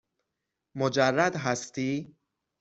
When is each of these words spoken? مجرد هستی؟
مجرد 0.75 1.35
هستی؟ 1.35 2.15